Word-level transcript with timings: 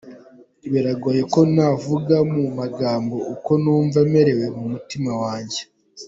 "Biragoye 0.71 1.21
ko 1.33 1.39
navuga 1.55 2.15
mu 2.33 2.43
magambo 2.59 3.15
uko 3.33 3.51
numva 3.61 3.99
merewe 4.13 4.45
mu 4.55 4.63
mutima 4.73 5.11
wanjye. 5.21 5.61